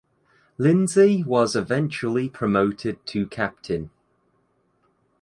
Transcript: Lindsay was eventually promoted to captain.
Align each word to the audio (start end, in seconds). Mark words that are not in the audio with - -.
Lindsay 0.57 1.23
was 1.23 1.55
eventually 1.55 2.27
promoted 2.27 3.05
to 3.05 3.27
captain. 3.27 3.91